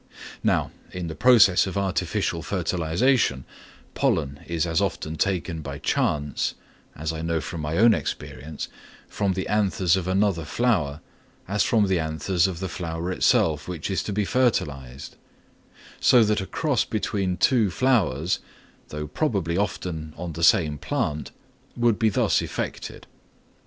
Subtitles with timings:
[0.43, 3.45] Now, in the process of artificial fertilisation,
[3.93, 6.55] pollen is as often taken by chance
[6.95, 8.67] (as I know from my own experience)
[9.07, 11.01] from the anthers of another flower,
[11.47, 15.17] as from the anthers of the flower itself which is to be fertilised;
[15.99, 18.39] so that a cross between two flowers,
[18.87, 21.29] though probably often on the same plant,
[21.77, 23.05] would be thus effected.